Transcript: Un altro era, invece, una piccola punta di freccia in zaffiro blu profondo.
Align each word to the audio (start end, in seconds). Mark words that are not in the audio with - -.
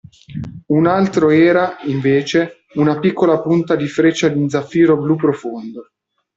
Un 0.65 0.87
altro 0.87 1.29
era, 1.29 1.77
invece, 1.83 2.63
una 2.73 2.97
piccola 2.99 3.39
punta 3.39 3.75
di 3.75 3.85
freccia 3.87 4.31
in 4.31 4.49
zaffiro 4.49 4.97
blu 4.99 5.15
profondo. 5.15 5.91